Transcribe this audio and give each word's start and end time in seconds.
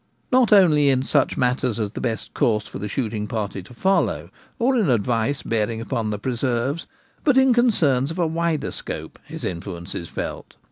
Not 0.31 0.51
only 0.51 0.89
in 0.89 1.03
such 1.03 1.37
matters 1.37 1.79
as 1.79 1.91
the 1.91 2.01
best 2.01 2.33
course 2.33 2.67
for 2.67 2.79
the 2.79 2.87
shooting 2.87 3.27
party 3.27 3.61
to 3.61 3.71
follow, 3.75 4.31
or 4.57 4.75
in 4.75 4.89
advice 4.89 5.43
bearing 5.43 5.79
upon 5.79 6.09
the 6.09 6.17
preserves, 6.17 6.87
but 7.23 7.37
in 7.37 7.53
concerns 7.53 8.09
of 8.09 8.17
a 8.17 8.25
wider 8.25 8.71
scope,, 8.71 9.19
his 9.25 9.43
influence 9.45 9.93
is 9.93 10.09
felt. 10.09 10.55